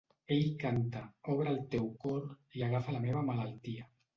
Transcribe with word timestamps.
Ell 0.35 0.45
canta, 0.63 1.01
"Obre 1.35 1.53
el 1.53 1.61
teu 1.75 1.85
cor, 2.07 2.27
i 2.61 2.67
agafa 2.71 2.97
la 2.99 3.03
meva 3.07 3.25
malaltia". 3.33 3.91